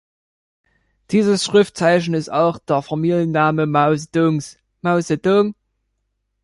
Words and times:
Dieses 1.11 1.45
Schriftzeichen 1.45 2.15
ist 2.15 2.31
auch 2.31 2.57
der 2.57 2.81
Familienname 2.81 3.67
Mao 3.67 3.95
Zedongs 3.95 4.57
毛泽东. 4.81 5.53